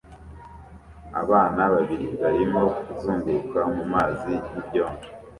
[1.21, 5.05] Abana babiri barimo kuzunguruka mu mazi y'ibyondo